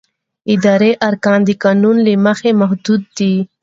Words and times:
اداري 0.53 0.91
ارګان 1.07 1.39
د 1.45 1.49
قانون 1.63 1.95
له 2.05 2.13
مخې 2.25 2.51
محدود 2.61 3.01
دی. 3.17 3.33